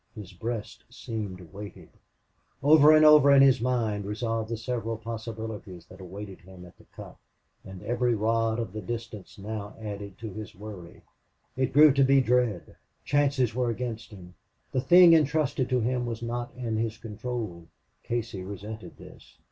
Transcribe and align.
His 0.15 0.33
breast 0.33 0.83
seemed 0.89 1.53
weighted. 1.53 1.89
Over 2.63 2.91
and 2.91 3.05
over 3.05 3.29
in 3.31 3.43
his 3.43 3.61
mind 3.61 4.03
revolved 4.03 4.49
the 4.49 4.57
several 4.57 4.97
possibilities 4.97 5.85
that 5.85 6.01
awaited 6.01 6.39
him 6.41 6.65
at 6.65 6.75
the 6.79 6.85
cut, 6.85 7.17
and 7.63 7.83
every 7.83 8.15
rod 8.15 8.57
of 8.57 8.73
the 8.73 8.81
distance 8.81 9.37
now 9.37 9.75
added 9.79 10.17
to 10.17 10.33
his 10.33 10.55
worry. 10.55 11.03
It 11.55 11.71
grew 11.71 11.93
to 11.93 12.03
be 12.03 12.19
dread. 12.19 12.77
Chances 13.05 13.53
were 13.53 13.69
against 13.69 14.09
him. 14.09 14.33
The 14.71 14.81
thing 14.81 15.13
intrusted 15.13 15.69
to 15.69 15.81
him 15.81 16.07
was 16.07 16.23
not 16.23 16.51
in 16.55 16.77
his 16.77 16.97
control. 16.97 17.67
Casey 18.01 18.41
resented 18.43 18.97
this. 18.97 19.37